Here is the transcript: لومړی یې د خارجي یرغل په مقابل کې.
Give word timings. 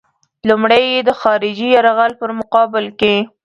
لومړی 0.49 0.83
یې 0.93 0.99
د 1.03 1.09
خارجي 1.21 1.67
یرغل 1.75 2.11
په 2.19 2.25
مقابل 2.39 2.85
کې. 2.99 3.15